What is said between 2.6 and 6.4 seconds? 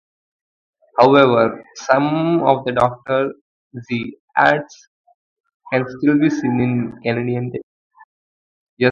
the Doctor Z ads can still be